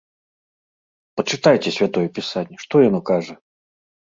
Пачытайце 1.21 1.69
святое 1.77 2.07
пісанне, 2.17 2.57
што 2.67 2.75
яно 2.89 2.99
кажа? 3.11 3.33